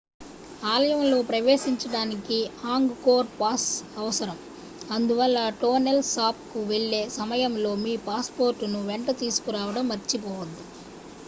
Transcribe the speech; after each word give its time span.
ఆలయంలోకి 0.65 1.27
ప్రవేశించడానికి 1.27 2.37
ఆంగ్ 2.67 2.93
core 3.03 3.29
pass 3.37 3.67
అవసరం 3.95 4.39
అందువల్ల 4.89 5.37
టోనెల్ 5.61 6.03
సాప్ 6.11 6.41
కు 6.49 6.63
వెళ్లే 6.71 7.03
సమయంలో 7.17 7.73
మీ 7.83 7.95
పాస్ 8.07 8.31
పోర్ట్ 8.35 8.65
ను 8.73 8.89
వెంట 8.89 9.17
తీసుకురావడం 9.21 9.85
మర్చిపోవద్దు 9.91 10.65